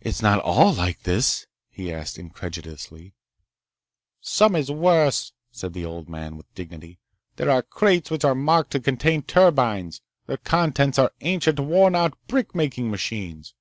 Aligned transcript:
"It's 0.00 0.22
not 0.22 0.38
all 0.40 0.72
like 0.72 1.02
this!" 1.02 1.46
he 1.68 1.88
said 1.90 2.18
incredulously. 2.18 3.12
"Some 4.22 4.56
is 4.56 4.70
worse," 4.70 5.34
said 5.50 5.74
the 5.74 5.84
old 5.84 6.08
man, 6.08 6.38
with 6.38 6.54
dignity. 6.54 6.98
"There 7.36 7.50
are 7.50 7.60
crates 7.60 8.10
which 8.10 8.24
are 8.24 8.34
marked 8.34 8.70
to 8.70 8.80
contain 8.80 9.20
turbines. 9.22 10.00
Their 10.26 10.38
contents 10.38 10.98
are 10.98 11.12
ancient, 11.20 11.60
worn 11.60 11.94
out 11.94 12.16
brick 12.26 12.54
making 12.54 12.90
machines. 12.90 13.52